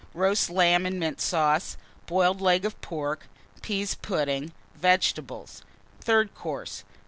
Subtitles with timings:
[0.15, 1.77] Roast Lamb and Mint Sauce.
[2.07, 3.27] Boiled Leg of Pork.
[3.61, 4.51] Pease Pudding.
[4.75, 5.61] Vegetables.
[5.99, 6.83] THIRD COURSE.